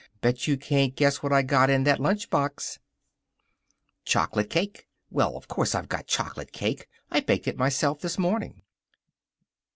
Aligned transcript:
"Bet 0.19 0.47
you 0.47 0.57
can't 0.57 0.95
guess 0.95 1.21
what 1.21 1.31
I 1.31 1.43
got 1.43 1.69
in 1.69 1.83
that 1.83 1.99
lunch 1.99 2.31
box." 2.31 2.79
"Chocolate 4.03 4.49
cake." 4.49 4.87
"Well, 5.11 5.37
of 5.37 5.47
course 5.47 5.75
I've 5.75 5.89
got 5.89 6.07
chocolate 6.07 6.51
cake. 6.51 6.87
I 7.11 7.19
baked 7.19 7.47
it 7.47 7.55
myself 7.55 7.99
this 7.99 8.17
morning." 8.17 8.63